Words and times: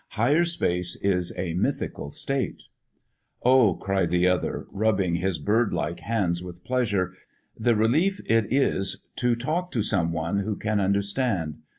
Higher 0.17 0.45
Space 0.45 0.95
is 0.95 1.31
a 1.37 1.53
mythical 1.53 2.09
state." 2.09 2.63
"Oh!" 3.43 3.75
cried 3.75 4.09
the 4.09 4.25
other, 4.27 4.65
rubbing 4.73 5.17
his 5.17 5.37
birdlike 5.37 5.99
hands 5.99 6.41
with 6.41 6.63
pleasure, 6.63 7.13
"the 7.55 7.75
relief 7.75 8.19
it 8.25 8.51
is 8.51 8.93
to 9.17 9.35
be 9.35 9.35
to 9.39 9.45
talk 9.45 9.69
to 9.73 9.83
some 9.83 10.11
one 10.11 10.39
who 10.39 10.55
can 10.55 10.79
understand! 10.79 11.59